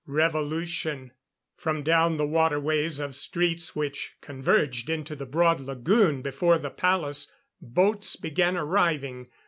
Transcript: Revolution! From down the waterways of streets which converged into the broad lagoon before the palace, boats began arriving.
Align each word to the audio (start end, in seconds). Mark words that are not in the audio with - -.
Revolution! 0.07 1.11
From 1.55 1.83
down 1.83 2.17
the 2.17 2.25
waterways 2.25 2.99
of 2.99 3.15
streets 3.15 3.75
which 3.75 4.15
converged 4.19 4.89
into 4.89 5.15
the 5.15 5.27
broad 5.27 5.59
lagoon 5.59 6.23
before 6.23 6.57
the 6.57 6.71
palace, 6.71 7.31
boats 7.61 8.15
began 8.15 8.57
arriving. 8.57 9.27